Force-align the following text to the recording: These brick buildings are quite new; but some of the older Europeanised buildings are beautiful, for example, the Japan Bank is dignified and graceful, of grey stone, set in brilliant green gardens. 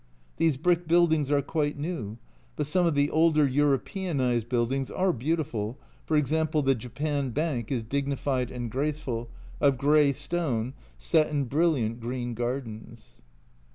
These 0.37 0.57
brick 0.57 0.87
buildings 0.87 1.29
are 1.29 1.43
quite 1.43 1.77
new; 1.77 2.17
but 2.55 2.65
some 2.65 2.87
of 2.87 2.95
the 2.95 3.11
older 3.11 3.45
Europeanised 3.47 4.49
buildings 4.49 4.89
are 4.89 5.13
beautiful, 5.13 5.77
for 6.07 6.17
example, 6.17 6.63
the 6.63 6.73
Japan 6.73 7.29
Bank 7.29 7.71
is 7.71 7.83
dignified 7.83 8.49
and 8.49 8.71
graceful, 8.71 9.29
of 9.59 9.77
grey 9.77 10.11
stone, 10.11 10.73
set 10.97 11.29
in 11.29 11.43
brilliant 11.43 11.99
green 11.99 12.33
gardens. 12.33 13.21